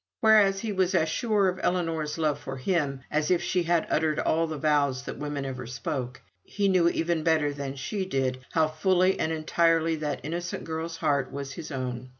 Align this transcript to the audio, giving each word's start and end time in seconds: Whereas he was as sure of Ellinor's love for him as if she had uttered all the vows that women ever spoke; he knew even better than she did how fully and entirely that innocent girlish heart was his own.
Whereas 0.19 0.61
he 0.61 0.71
was 0.71 0.95
as 0.95 1.09
sure 1.09 1.47
of 1.47 1.59
Ellinor's 1.59 2.17
love 2.17 2.39
for 2.39 2.57
him 2.57 3.01
as 3.11 3.29
if 3.29 3.43
she 3.43 3.61
had 3.61 3.85
uttered 3.87 4.17
all 4.17 4.47
the 4.47 4.57
vows 4.57 5.03
that 5.03 5.19
women 5.19 5.45
ever 5.45 5.67
spoke; 5.67 6.21
he 6.43 6.67
knew 6.67 6.89
even 6.89 7.21
better 7.21 7.53
than 7.53 7.75
she 7.75 8.05
did 8.07 8.39
how 8.53 8.67
fully 8.67 9.19
and 9.19 9.31
entirely 9.31 9.95
that 9.97 10.21
innocent 10.23 10.63
girlish 10.63 10.95
heart 10.95 11.31
was 11.31 11.53
his 11.53 11.69
own. 11.71 12.09